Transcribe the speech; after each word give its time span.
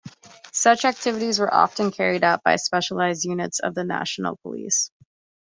Such 0.51 0.83
activities 0.83 1.37
were 1.37 1.53
often 1.53 1.91
carried 1.91 2.23
out 2.23 2.41
by 2.43 2.55
specialized 2.55 3.23
units 3.23 3.59
of 3.59 3.75
the 3.75 3.83
National 3.83 4.35
Police. 4.37 4.89